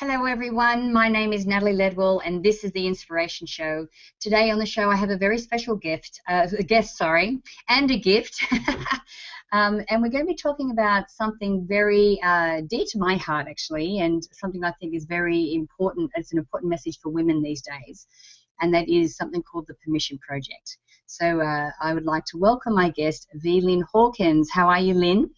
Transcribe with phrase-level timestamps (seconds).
[0.00, 0.92] Hello, everyone.
[0.92, 3.84] My name is Natalie Ledwell, and this is the Inspiration Show.
[4.20, 7.90] Today on the show, I have a very special gift, uh, a guest, sorry, and
[7.90, 8.40] a gift.
[9.52, 13.48] um, and we're going to be talking about something very uh, dear to my heart,
[13.50, 16.12] actually, and something I think is very important.
[16.14, 18.06] It's an important message for women these days,
[18.60, 20.78] and that is something called the Permission Project.
[21.06, 23.62] So uh, I would like to welcome my guest, V.
[23.62, 24.48] Lynn Hawkins.
[24.48, 25.28] How are you, Lynn?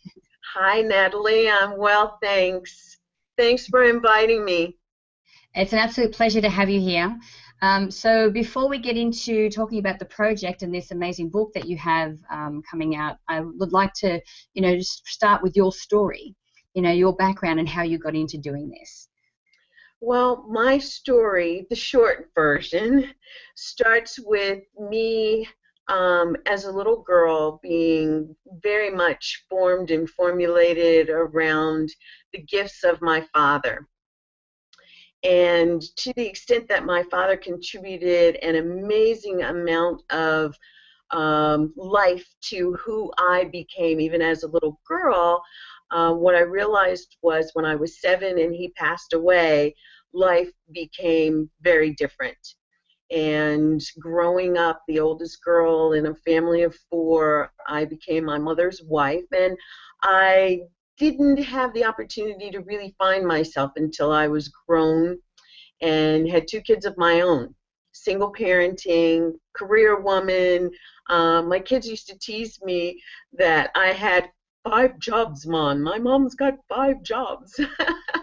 [0.53, 1.49] Hi, Natalie.
[1.49, 3.00] I'm well, thanks.
[3.41, 4.77] Thanks for inviting me.
[5.55, 7.19] It's an absolute pleasure to have you here.
[7.63, 11.67] Um, so before we get into talking about the project and this amazing book that
[11.67, 14.21] you have um, coming out, I would like to,
[14.53, 16.37] you know, just start with your story,
[16.75, 19.09] you know, your background and how you got into doing this.
[20.03, 23.11] Well, my story, the short version,
[23.57, 25.49] starts with me
[25.91, 31.91] um, as a little girl being very much formed and formulated around
[32.33, 33.89] the gifts of my father.
[35.25, 40.57] And to the extent that my father contributed an amazing amount of
[41.11, 45.43] um, life to who I became, even as a little girl,
[45.91, 49.75] uh, what I realized was when I was seven and he passed away,
[50.13, 52.55] life became very different
[53.11, 58.83] and growing up the oldest girl in a family of four i became my mother's
[58.83, 59.25] wife.
[59.33, 59.57] And
[60.03, 60.61] i
[60.99, 65.19] didn't have the opportunity to really find myself until i was grown
[65.81, 67.55] and had two kids of my own
[67.93, 70.71] single parenting career woman.
[71.09, 73.03] Um, my kids used to tease me
[73.37, 74.31] that i had
[74.63, 77.59] five jobs mom my mom's got five jobs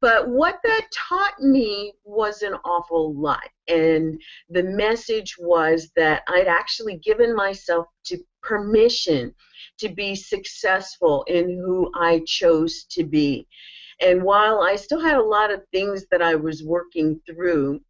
[0.00, 3.48] But what that taught me was an awful lot.
[3.68, 9.34] And the message was that I'd actually given myself to permission
[9.78, 13.46] to be successful in who I chose to be.
[14.00, 17.80] And while I still had a lot of things that I was working through,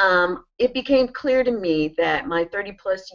[0.00, 3.10] um, it became clear to me that my 30 plus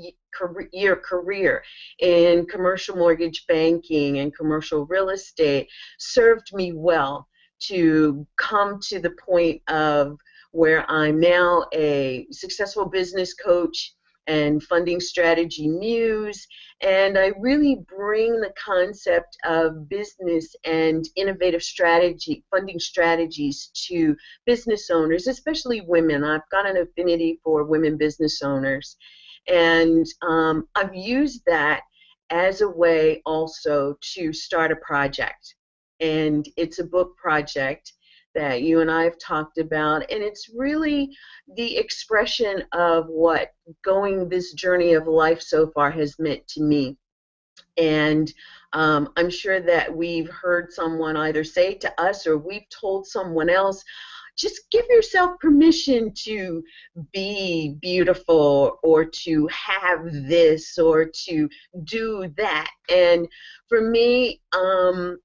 [0.72, 1.64] year career
[2.00, 5.68] in commercial mortgage banking and commercial real estate
[5.98, 7.28] served me well
[7.68, 10.18] to come to the point of
[10.52, 13.94] where I'm now a successful business coach
[14.28, 16.48] and funding strategy muse
[16.82, 24.90] and I really bring the concept of business and innovative strategy funding strategies to business
[24.90, 26.24] owners especially women.
[26.24, 28.96] I've got an affinity for women business owners
[29.50, 31.82] and um, I've used that
[32.30, 35.56] as a way also to start a project
[36.00, 37.94] and it's a book project
[38.36, 41.16] that you and I have talked about, and it's really
[41.56, 46.98] the expression of what going this journey of life so far has meant to me.
[47.78, 48.32] And
[48.74, 53.50] um, I'm sure that we've heard someone either say to us or we've told someone
[53.50, 53.84] else,
[54.36, 56.64] just give yourself permission to
[57.12, 61.48] be beautiful or to have this or to
[61.84, 62.72] do that.
[62.90, 63.28] And
[63.70, 65.20] for me, um,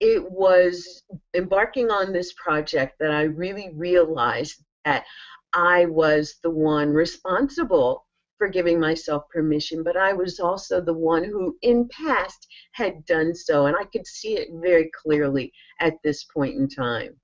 [0.00, 1.02] it was
[1.34, 5.04] embarking on this project that I really realized that
[5.52, 11.24] I was the one responsible for giving myself permission, but I was also the one
[11.24, 16.24] who, in past, had done so, and I could see it very clearly at this
[16.24, 17.18] point in time.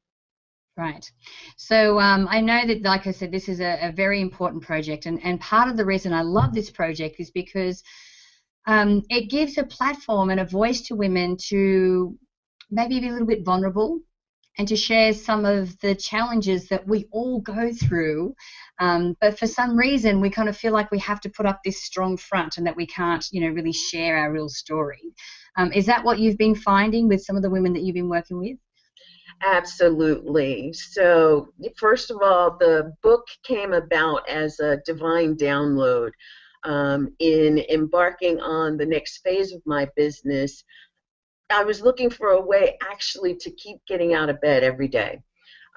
[0.76, 1.08] Right.
[1.56, 5.06] So um, I know that, like I said, this is a, a, very important project,
[5.06, 7.80] and, and part of the reason I love this project is because
[8.66, 12.18] um, it gives a platform and a voice to women to
[12.74, 14.00] maybe be a little bit vulnerable
[14.58, 18.34] and to share some of the challenges that we all go through.
[18.78, 21.60] Um, but for some reason, we kind of feel like we have to put up
[21.64, 25.12] this strong front and that we can't, you know, really share our real story.
[25.56, 28.08] Um, is that what you've been finding with some of the women that you've been
[28.08, 28.56] working with?
[29.42, 30.72] Absolutely.
[30.72, 36.10] So, first of all, the book came about as a divine download.
[36.66, 40.64] Um, in embarking on the next phase of my business,
[41.54, 45.22] I was looking for a way actually to keep getting out of bed every day.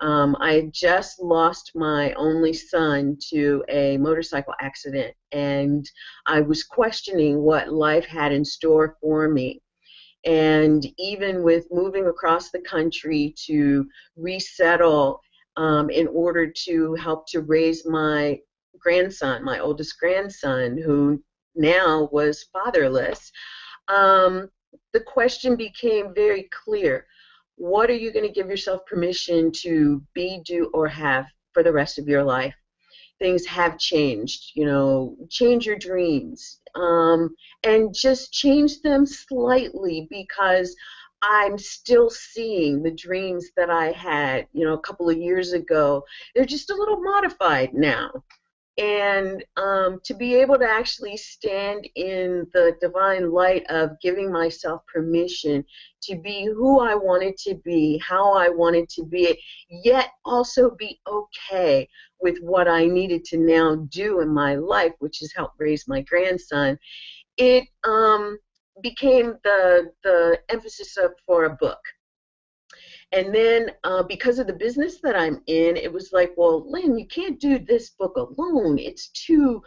[0.01, 5.87] Um, I had just lost my only son to a motorcycle accident, and
[6.25, 9.61] I was questioning what life had in store for me.
[10.25, 15.21] And even with moving across the country to resettle
[15.57, 18.39] um, in order to help to raise my
[18.79, 21.23] grandson, my oldest grandson, who
[21.55, 23.31] now was fatherless,
[23.89, 24.49] um,
[24.93, 27.05] the question became very clear.
[27.55, 31.73] What are you going to give yourself permission to be, do, or have for the
[31.73, 32.55] rest of your life?
[33.19, 40.75] Things have changed, you know, change your dreams um, and just change them slightly because
[41.23, 46.03] I'm still seeing the dreams that I had, you know, a couple of years ago.
[46.35, 48.11] They're just a little modified now.
[48.77, 54.83] And um, to be able to actually stand in the divine light of giving myself
[54.85, 55.65] permission
[56.03, 60.99] to be who I wanted to be, how I wanted to be, yet also be
[61.07, 61.89] okay
[62.21, 66.01] with what I needed to now do in my life, which is help raise my
[66.01, 66.77] grandson,
[67.37, 68.37] it um,
[68.81, 71.79] became the the emphasis of for a book.
[73.13, 76.99] And then uh, because of the business that I'm in, it was like, well, Lynn,
[76.99, 78.77] you can't do this book alone.
[78.77, 79.61] It's too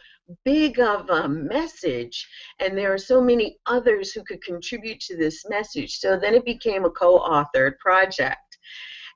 [0.45, 2.29] big of a message,
[2.61, 5.99] and there are so many others who could contribute to this message.
[5.99, 8.59] So then it became a co-authored project.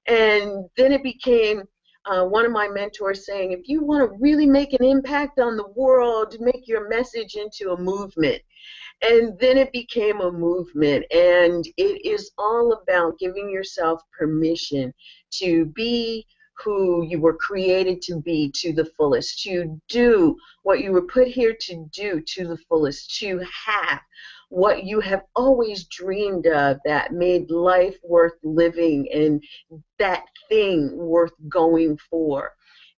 [0.06, 1.62] And then it became
[2.06, 5.56] uh, one of my mentors saying, if you want to really make an impact on
[5.56, 8.42] the world, make your message into a movement.
[9.02, 14.94] And then it became a movement, and it is all about giving yourself permission
[15.32, 16.26] to be
[16.62, 21.28] who you were created to be to the fullest, to do what you were put
[21.28, 24.00] here to do to the fullest, to have
[24.48, 29.42] what you have always dreamed of that made life worth living and
[29.98, 32.52] that thing worth going for.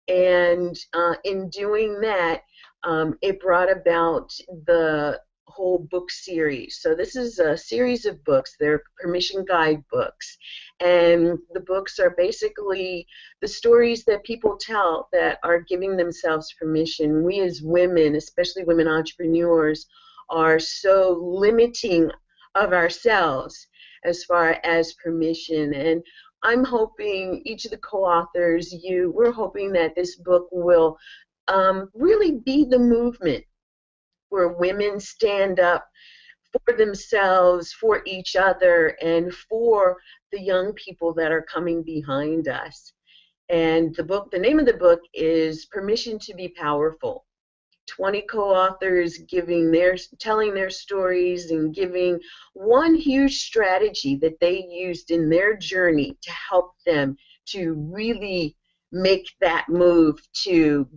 [0.07, 2.41] And uh, in doing that,
[2.83, 4.31] um, it brought about
[4.65, 6.79] the whole book series.
[6.81, 8.55] So this is a series of books.
[8.59, 10.37] They're permission guide books.
[10.79, 13.07] And the books are basically
[13.41, 17.23] the stories that people tell that are giving themselves permission.
[17.23, 19.85] We as women, especially women entrepreneurs,
[20.29, 22.11] are so limiting
[22.55, 23.67] of ourselves
[24.03, 25.73] as far as permission.
[25.73, 26.03] And
[26.43, 30.97] I'm hoping each of the co-authors, you, we're hoping that this book will
[31.47, 33.43] um, really be the movement
[34.29, 35.87] where women stand up
[36.65, 39.97] for themselves, for each other, and for
[40.31, 42.93] the young people that are coming behind us.
[43.49, 47.25] And the book, the name of the book is Permission to Be Powerful.
[47.87, 52.19] 20 co-authors giving their telling their stories and giving
[52.53, 58.55] one huge strategy that they used in their journey to help them to really
[58.91, 60.89] make that move to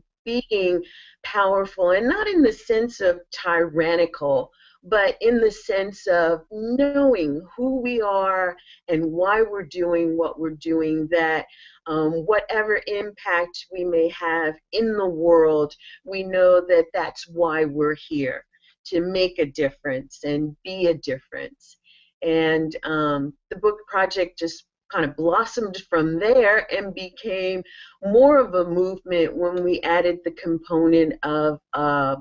[0.50, 0.82] being
[1.22, 4.50] powerful and not in the sense of tyrannical
[4.84, 8.56] but in the sense of knowing who we are
[8.88, 11.46] and why we're doing what we're doing, that
[11.86, 17.96] um, whatever impact we may have in the world, we know that that's why we're
[18.08, 18.44] here
[18.86, 21.78] to make a difference and be a difference.
[22.22, 27.62] And um, the book project just kind of blossomed from there and became
[28.02, 32.16] more of a movement when we added the component of uh,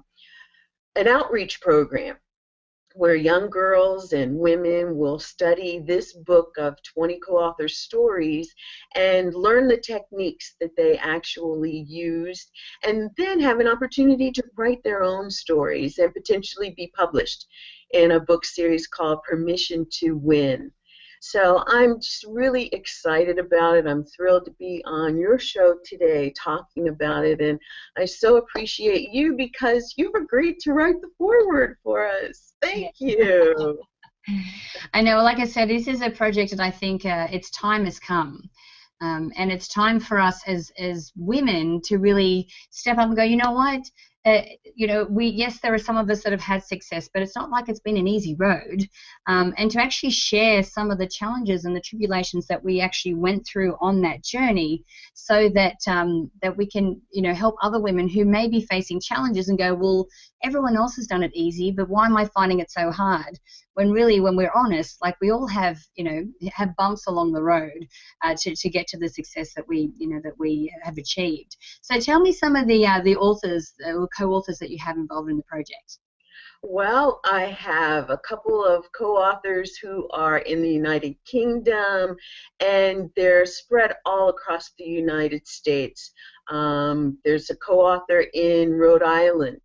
[0.95, 2.17] an outreach program
[2.97, 8.53] where young girls and women will study this book of 20 co-author stories
[8.95, 12.49] and learn the techniques that they actually used
[12.83, 17.45] and then have an opportunity to write their own stories and potentially be published
[17.91, 20.71] in a book series called Permission to Win.
[21.21, 23.87] So I'm just really excited about it.
[23.87, 27.41] I'm thrilled to be on your show today talking about it.
[27.41, 27.59] And
[27.97, 32.53] I so appreciate you because you've agreed to write the foreword for us.
[32.61, 33.79] Thank you.
[34.93, 37.85] I know, like I said, this is a project that I think uh, its time
[37.85, 38.49] has come.
[38.99, 43.23] Um, and it's time for us as, as women to really step up and go,
[43.23, 43.81] you know what?
[44.27, 44.41] Uh,
[44.75, 47.35] you know, we yes, there are some of us that have had success, but it's
[47.35, 48.85] not like it's been an easy road.
[49.25, 53.13] Um, and to actually share some of the challenges and the tribulations that we actually
[53.13, 57.79] went through on that journey, so that um, that we can, you know, help other
[57.79, 60.07] women who may be facing challenges and go, well,
[60.43, 63.39] everyone else has done it easy, but why am I finding it so hard?
[63.77, 67.41] when really when we're honest like we all have you know have bumps along the
[67.41, 67.87] road
[68.23, 71.55] uh, to, to get to the success that we you know that we have achieved
[71.81, 75.29] so tell me some of the uh, the authors uh, co-authors that you have involved
[75.29, 75.99] in the project
[76.63, 82.15] well, I have a couple of co authors who are in the United Kingdom,
[82.59, 86.11] and they're spread all across the United States.
[86.49, 89.59] Um, there's a co author in Rhode Island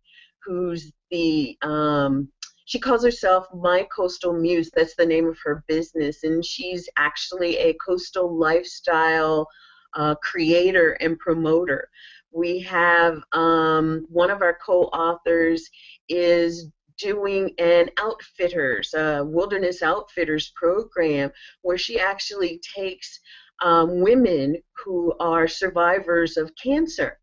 [0.45, 2.29] who's the um,
[2.65, 4.71] she calls herself My Coastal Muse.
[4.75, 6.23] That's the name of her business.
[6.23, 9.47] And she's actually a coastal lifestyle
[9.95, 11.89] uh, creator and promoter.
[12.33, 15.69] We have um, one of our co authors
[16.09, 23.19] is doing an outfitters, uh, wilderness outfitters program where she actually takes
[23.63, 27.19] um, women who are survivors of cancer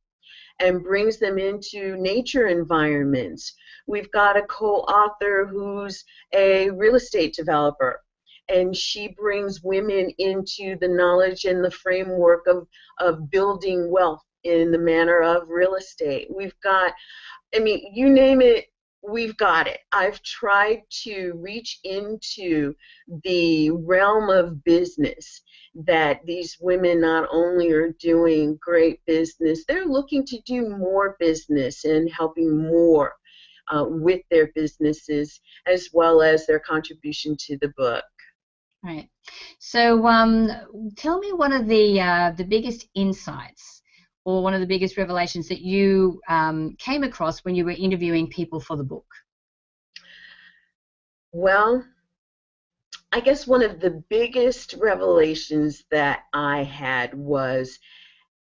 [0.61, 3.55] and brings them into nature environments.
[3.87, 8.00] We've got a co-author who's a real estate developer
[8.49, 12.67] and she brings women into the knowledge and the framework of,
[12.99, 16.28] of building wealth in the manner of real estate.
[16.35, 16.92] We've got,
[17.54, 18.66] I mean, you name it,
[19.02, 19.80] we've got it.
[19.92, 22.75] I've tried to reach into
[23.25, 25.42] the realm of business
[25.87, 31.85] that these women not only are doing great business, they're looking to do more business
[31.85, 33.14] and helping more
[33.73, 38.04] uh, with their businesses as well as their contribution to the book.
[38.82, 39.09] Right.
[39.59, 40.50] So, um,
[40.97, 43.80] tell me one of the uh, the biggest insights
[44.25, 48.29] or one of the biggest revelations that you um, came across when you were interviewing
[48.29, 49.07] people for the book.
[51.33, 51.85] Well,
[53.12, 57.79] I guess one of the biggest revelations that I had was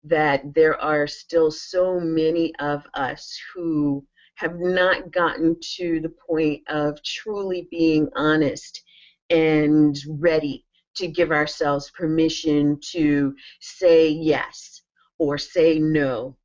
[0.05, 4.05] that there are still so many of us who
[4.37, 8.83] have not gotten to the point of truly being honest
[9.31, 10.65] and ready
[10.97, 14.76] to give ourselves permission to say yes
[15.19, 16.37] or say no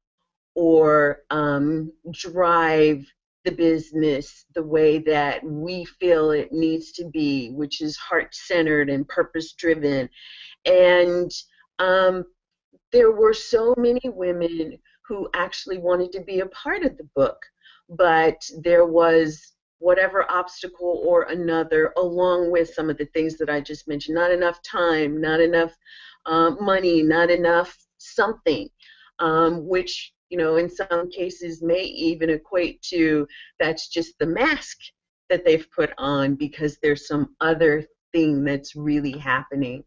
[0.56, 3.06] or um, drive
[3.46, 8.90] the business the way that we feel it needs to be, which is heart centered
[8.90, 10.10] and purpose driven.
[10.66, 11.32] And
[11.80, 12.26] um,
[12.92, 17.38] there were so many women who actually wanted to be a part of the book
[17.92, 23.60] but there was whatever obstacle or another, along with some of the things that I
[23.60, 24.16] just mentioned.
[24.16, 25.76] Not enough time, not enough
[26.26, 28.70] uh, money, not enough something,
[29.20, 33.28] um, which you know in some cases may even equate to
[33.60, 34.78] that's just the mask
[35.30, 39.84] that they've put on because there's some other thing that's really happening.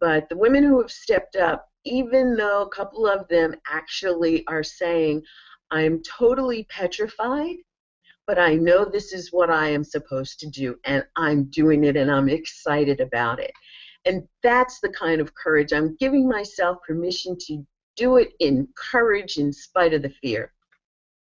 [0.00, 4.62] But the women who have stepped up, even though a couple of them actually are
[4.62, 5.22] saying,
[5.70, 7.56] I'm totally petrified,
[8.26, 11.96] but I know this is what I am supposed to do, and I'm doing it,
[11.96, 13.52] and I'm excited about it.
[14.06, 15.72] And that's the kind of courage.
[15.72, 20.52] I'm giving myself permission to do it in courage in spite of the fear.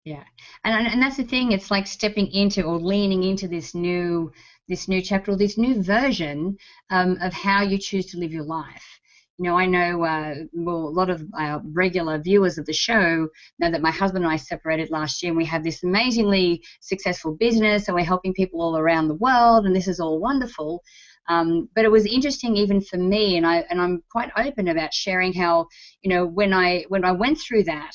[0.04, 0.24] Yeah,
[0.64, 1.52] and and that's the thing.
[1.52, 4.32] It's like stepping into or leaning into this new
[4.68, 6.56] this new chapter or this new version
[6.90, 9.00] um, of how you choose to live your life
[9.42, 13.28] you know, I know uh, well, a lot of uh, regular viewers of the show
[13.58, 17.34] know that my husband and I separated last year, and we have this amazingly successful
[17.34, 20.82] business, and we're helping people all around the world, and this is all wonderful.
[21.28, 24.92] Um, but it was interesting even for me, and I and I'm quite open about
[24.92, 25.66] sharing how
[26.02, 27.92] you know when I when I went through that,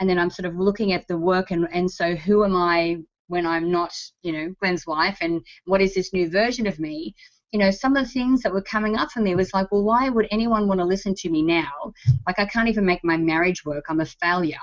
[0.00, 2.98] and then I'm sort of looking at the work and and so who am I
[3.26, 3.92] when I'm not
[4.22, 7.14] you know Glen's wife, and what is this new version of me?
[7.52, 9.82] you know, some of the things that were coming up for me was like, well,
[9.82, 11.94] why would anyone want to listen to me now?
[12.26, 13.86] Like, I can't even make my marriage work.
[13.88, 14.56] I'm a failure.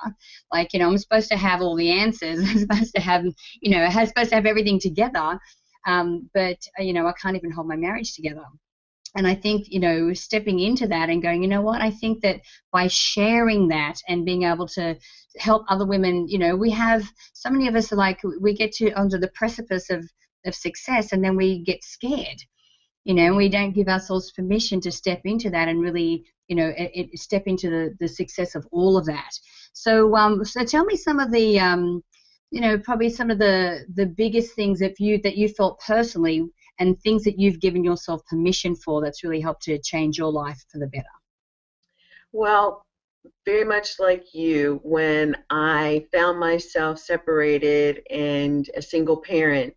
[0.54, 2.40] Like, you know, I'm supposed to have all the answers.
[2.48, 3.26] I'm supposed to have,
[3.62, 5.40] you know, I'm supposed to have everything together.
[5.86, 8.44] Um, but, uh, you know, I can't even hold my marriage together.
[9.16, 12.22] And I think, you know, stepping into that and going, you know what, I think
[12.22, 14.98] that by sharing that and being able to
[15.38, 18.74] help other women, you know, we have so many of us are like, we get
[18.74, 20.04] to under the precipice of,
[20.46, 22.42] of success and then we get scared.
[23.06, 26.74] You know we don't give ourselves permission to step into that and really you know
[26.76, 29.32] it, it step into the, the success of all of that.
[29.74, 32.04] So um so tell me some of the um
[32.52, 36.46] you know probably some of the the biggest things that you that you felt personally
[36.80, 40.64] and things that you've given yourself permission for that's really helped to change your life
[40.72, 41.04] for the better
[42.32, 42.84] well
[43.46, 49.74] very much like you when i found myself separated and a single parent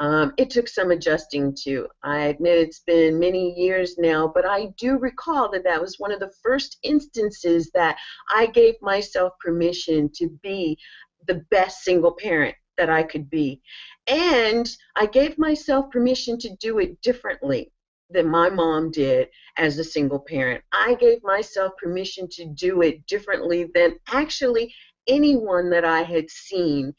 [0.00, 1.86] um, it took some adjusting to.
[2.02, 6.10] I admit it's been many years now, but I do recall that that was one
[6.10, 7.98] of the first instances that
[8.34, 10.78] I gave myself permission to be
[11.26, 13.60] the best single parent that I could be.
[14.06, 17.72] And I gave myself permission to do it differently
[18.08, 20.64] than my mom did as a single parent.
[20.72, 24.74] I gave myself permission to do it differently than actually
[25.06, 26.94] anyone that I had seen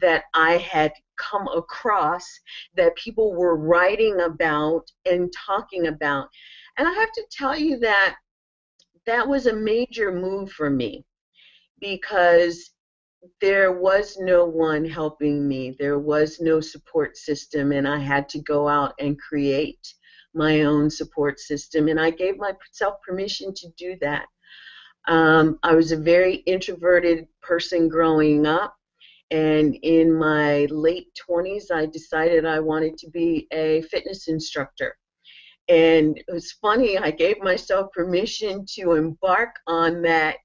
[0.00, 2.24] that I had come across
[2.76, 6.28] that people were writing about and talking about.
[6.76, 8.16] And I have to tell you that
[9.06, 11.04] that was a major move for me
[11.80, 12.70] because
[13.40, 15.76] there was no one helping me.
[15.78, 19.94] There was no support system, and I had to go out and create
[20.34, 21.88] my own support system.
[21.88, 24.26] And I gave myself permission to do that.
[25.08, 28.74] Um, I was a very introverted person growing up.
[29.30, 34.96] And in my late 20s, I decided I wanted to be a fitness instructor.
[35.68, 40.36] And it was funny, I gave myself permission to embark on that,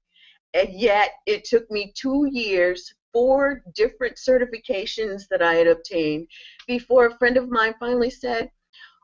[0.54, 6.28] and yet it took me two years, four different certifications that I had obtained,
[6.66, 8.50] before a friend of mine finally said,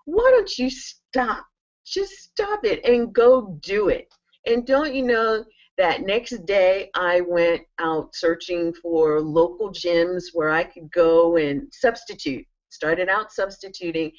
[0.07, 1.45] why don't you stop?
[1.85, 4.09] Just stop it and go do it.
[4.47, 5.45] And don't you know
[5.77, 11.67] that next day I went out searching for local gyms where I could go and
[11.73, 12.47] substitute.
[12.71, 14.13] Started out substituting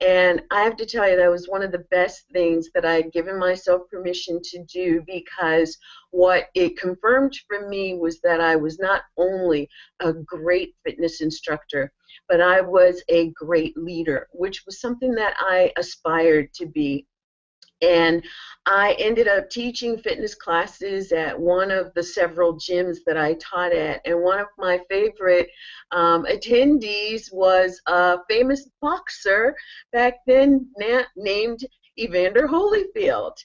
[0.00, 2.94] and I have to tell you, that was one of the best things that I
[2.94, 5.78] had given myself permission to do because
[6.10, 9.68] what it confirmed for me was that I was not only
[10.00, 11.92] a great fitness instructor,
[12.28, 17.06] but I was a great leader, which was something that I aspired to be
[17.82, 18.24] and
[18.66, 23.72] I ended up teaching fitness classes at one of the several gyms that I taught
[23.72, 24.00] at.
[24.04, 25.48] And one of my favorite
[25.92, 29.54] um, attendees was a famous boxer
[29.92, 31.60] back then na- named
[31.98, 33.36] Evander Holyfield.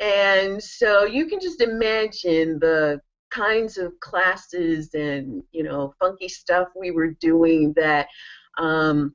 [0.00, 6.68] And so you can just imagine the kinds of classes and you know funky stuff
[6.78, 8.06] we were doing that
[8.58, 9.14] um,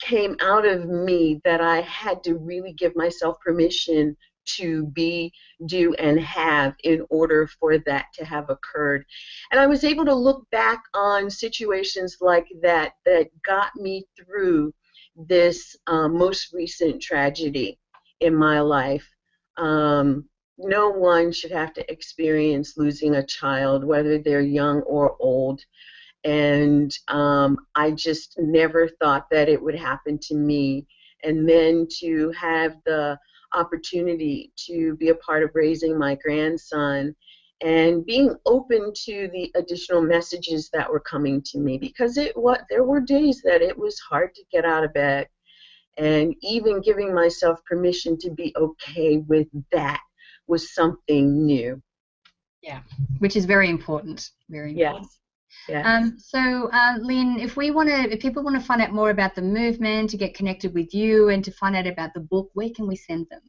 [0.00, 4.16] came out of me that I had to really give myself permission
[4.56, 5.32] to be,
[5.66, 9.04] do, and have in order for that to have occurred.
[9.50, 14.72] And I was able to look back on situations like that that got me through
[15.16, 17.78] this um, most recent tragedy
[18.20, 19.06] in my life.
[19.56, 25.62] Um, no one should have to experience losing a child, whether they're young or old
[26.24, 30.86] and um, I just never thought that it would happen to me.
[31.24, 33.18] And then to have the
[33.54, 37.14] opportunity to be a part of raising my grandson
[37.60, 42.62] and being open to the additional messages that were coming to me because it what
[42.70, 45.26] there were days that it was hard to get out of bed.
[45.96, 50.00] And even giving myself permission to be okay with that
[50.46, 51.82] was something new.
[52.62, 52.80] Yeah
[53.18, 55.02] which is very important very important.
[55.02, 55.18] yes
[55.68, 55.96] yeah.
[55.96, 59.10] Um, so, uh, Lynn, if we want to, if people want to find out more
[59.10, 62.50] about the movement, to get connected with you, and to find out about the book,
[62.54, 63.42] where can we send them?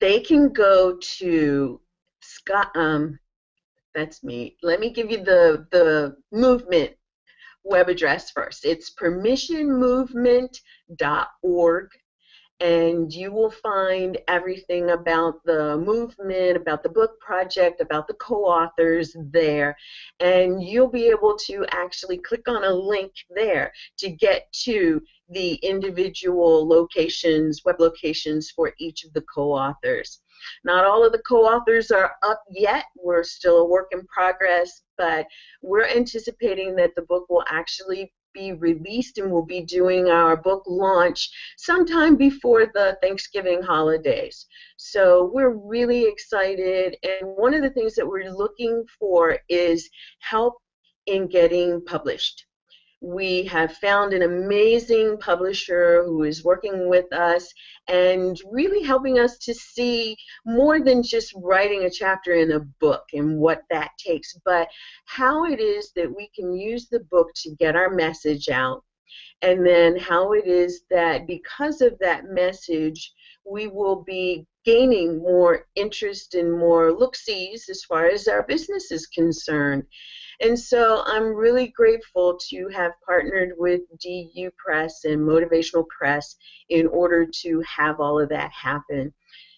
[0.00, 1.80] They can go to
[2.20, 2.70] Scott.
[2.76, 3.18] Um,
[3.94, 4.56] that's me.
[4.62, 6.92] Let me give you the the movement
[7.64, 8.64] web address first.
[8.64, 11.88] It's permissionmovement.org
[12.60, 19.16] and you will find everything about the movement, about the book project, about the co-authors
[19.30, 19.76] there,
[20.20, 25.54] and you'll be able to actually click on a link there to get to the
[25.56, 30.20] individual locations, web locations for each of the co-authors.
[30.64, 32.86] Not all of the co-authors are up yet.
[32.96, 35.26] We're still a work in progress, but
[35.62, 40.62] we're anticipating that the book will actually be released and we'll be doing our book
[40.66, 44.46] launch sometime before the Thanksgiving holidays.
[44.76, 49.88] So we're really excited and one of the things that we're looking for is
[50.20, 50.54] help
[51.06, 52.47] in getting published
[53.00, 57.52] we have found an amazing publisher who is working with us
[57.88, 63.04] and really helping us to see more than just writing a chapter in a book
[63.12, 64.68] and what that takes, but
[65.04, 68.82] how it is that we can use the book to get our message out.
[69.42, 73.12] And then how it is that because of that message,
[73.48, 78.90] we will be gaining more interest and more look sees as far as our business
[78.90, 79.84] is concerned.
[80.40, 86.36] And so I'm really grateful to have partnered with DU Press and Motivational Press
[86.68, 89.12] in order to have all of that happen.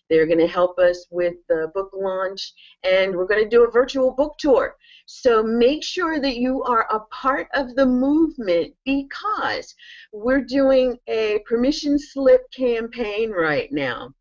[0.08, 3.70] They're going to help us with the book launch, and we're going to do a
[3.70, 4.76] virtual book tour.
[5.06, 9.74] So make sure that you are a part of the movement because
[10.12, 14.14] we're doing a permission slip campaign right now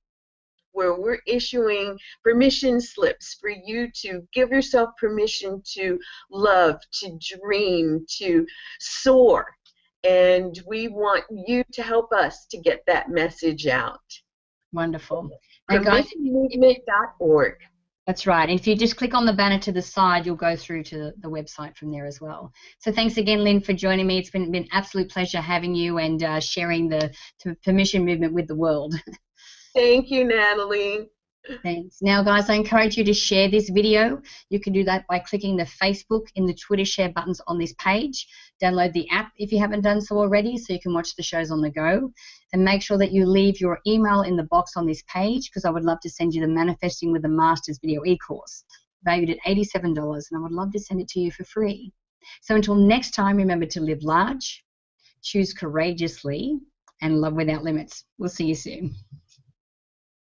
[0.72, 6.00] where we're issuing permission slips for you to give yourself permission to
[6.32, 8.46] love, to dream, to
[8.80, 9.46] soar.
[10.04, 14.00] And we want you to help us to get that message out.
[14.72, 15.30] Wonderful.
[15.70, 17.56] Permissionmovement.org.
[18.10, 18.50] That's right.
[18.50, 21.12] And if you just click on the banner to the side, you'll go through to
[21.22, 22.52] the, website from there as well.
[22.80, 24.18] So thanks again, Lynn, for joining me.
[24.18, 27.12] It's been, been an absolute pleasure having you and uh, sharing the
[27.64, 28.96] permission movement with the world.
[29.74, 31.10] Thank you, Natalie.
[31.64, 32.02] Thanks.
[32.02, 34.22] Now, guys, I encourage you to share this video.
[34.50, 37.74] You can do that by clicking the Facebook and the Twitter share buttons on this
[37.80, 38.28] page.
[38.62, 41.50] Download the app if you haven't done so already so you can watch the shows
[41.50, 42.12] on the go.
[42.52, 45.66] And make sure that you leave your email in the box on this page because
[45.66, 48.64] I would love to send you the Manifesting with the Masters video e-course
[49.04, 51.92] valued at $87 and I would love to send it to you for free.
[52.42, 54.64] So until next time, remember to live large,
[55.24, 56.60] choose courageously,
[57.02, 58.04] and love without limits.
[58.18, 58.96] We'll see you soon.